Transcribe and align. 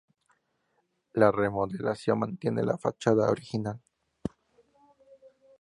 La 1.13 1.31
remodelación 1.31 2.17
mantiene 2.17 2.63
la 2.63 2.75
fachada 2.75 3.29
original. 3.29 3.79